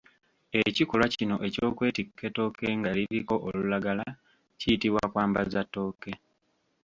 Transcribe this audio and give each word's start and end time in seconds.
Ekikolwa 0.61 1.07
kino 1.17 1.35
eky'okwetikka 1.47 2.21
ettooke 2.27 2.67
nga 2.79 2.89
liriko 2.97 3.35
olulagala 3.47 4.05
kiyitibwa 4.59 5.03
kwambaza 5.11 5.61
ttooke. 5.65 6.11